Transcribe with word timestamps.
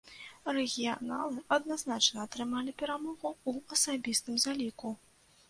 Рэгіяналы 0.55 1.43
адназначна 1.57 2.17
атрымалі 2.31 2.75
перамогу 2.81 3.29
ў 3.49 3.79
асабістым 3.79 4.35
заліку. 4.47 4.89